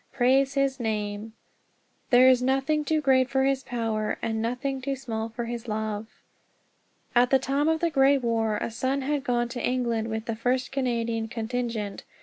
[0.11, 1.33] Praise his name!
[2.09, 6.07] "There is nothing too great for his power, And nothing too small for his love!"
[7.13, 10.35] At the time of the Great War a son had gone to England with the
[10.35, 12.03] first Canadian contingent.